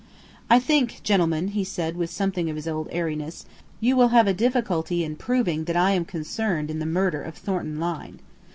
[0.49, 3.45] "I think, gentlemen," he said with something of his old airiness,
[3.79, 7.35] "you will have a difficulty in proving that I am concerned in the murder of
[7.37, 8.19] Thornton Lyne.